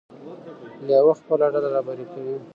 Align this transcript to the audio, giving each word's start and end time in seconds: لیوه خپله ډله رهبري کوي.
لیوه 0.85 1.13
خپله 1.19 1.45
ډله 1.53 1.69
رهبري 1.75 2.05
کوي. 2.13 2.35